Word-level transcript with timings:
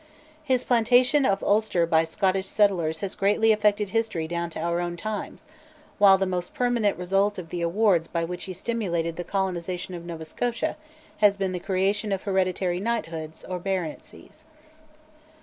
His 0.43 0.63
plantation 0.63 1.27
of 1.27 1.43
Ulster 1.43 1.85
by 1.85 2.05
Scottish 2.05 2.47
settlers 2.47 3.01
has 3.01 3.13
greatly 3.13 3.51
affected 3.51 3.89
history 3.89 4.27
down 4.27 4.49
to 4.49 4.59
our 4.59 4.79
own 4.79 4.97
times, 4.97 5.45
while 5.99 6.17
the 6.17 6.25
most 6.25 6.55
permanent 6.55 6.97
result 6.97 7.37
of 7.37 7.49
the 7.49 7.61
awards 7.61 8.07
by 8.07 8.23
which 8.23 8.45
he 8.45 8.53
stimulated 8.53 9.15
the 9.15 9.23
colonisation 9.23 9.93
of 9.93 10.03
Nova 10.03 10.25
Scotia 10.25 10.75
has 11.17 11.37
been 11.37 11.51
the 11.51 11.59
creation 11.59 12.11
of 12.11 12.23
hereditary 12.23 12.79
knighthoods 12.79 13.45
or 13.45 13.59
baronetcies. 13.59 14.43